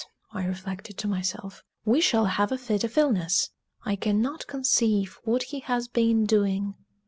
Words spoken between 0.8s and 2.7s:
to myself, "we shall have a